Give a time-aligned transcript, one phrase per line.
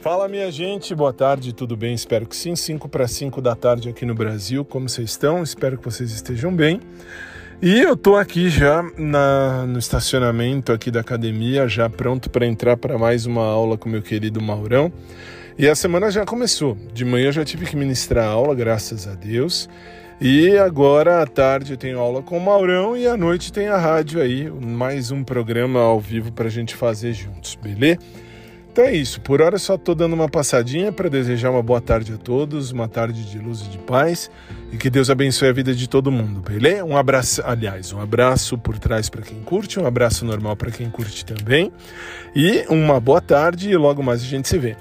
[0.00, 1.92] Fala minha gente, boa tarde, tudo bem?
[1.92, 2.56] Espero que sim.
[2.56, 4.64] 5 para 5 da tarde aqui no Brasil.
[4.64, 5.42] Como vocês estão?
[5.42, 6.80] Espero que vocês estejam bem.
[7.60, 12.78] E eu tô aqui já na, no estacionamento aqui da academia, já pronto para entrar
[12.78, 14.90] para mais uma aula com meu querido Maurão.
[15.58, 16.78] E a semana já começou.
[16.94, 19.68] De manhã eu já tive que ministrar aula, graças a Deus.
[20.18, 23.76] E agora à tarde eu tenho aula com o Maurão e à noite tem a
[23.76, 27.98] rádio aí, mais um programa ao vivo para a gente fazer juntos, beleza?
[28.72, 32.12] Então é isso, por hora só estou dando uma passadinha para desejar uma boa tarde
[32.12, 34.30] a todos, uma tarde de luz e de paz
[34.72, 36.84] e que Deus abençoe a vida de todo mundo, beleza?
[36.84, 40.88] Um abraço, aliás, um abraço por trás para quem curte, um abraço normal para quem
[40.88, 41.72] curte também
[42.34, 44.76] e uma boa tarde e logo mais a gente se vê.